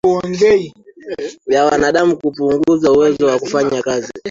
ya 1.53 1.65
wanadamu 1.65 2.17
kupunguza 2.17 2.91
uwezo 2.91 3.25
wa 3.27 3.39
kufanya 3.39 3.81
kazi 3.81 4.11